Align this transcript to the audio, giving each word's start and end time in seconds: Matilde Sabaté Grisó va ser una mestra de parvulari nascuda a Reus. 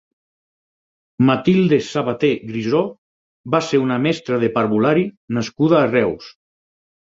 Matilde 1.29 1.77
Sabaté 1.87 2.31
Grisó 2.53 2.81
va 3.57 3.61
ser 3.67 3.81
una 3.83 3.99
mestra 4.07 4.41
de 4.45 4.51
parvulari 4.57 5.05
nascuda 5.39 5.79
a 5.83 5.85
Reus. 5.93 6.33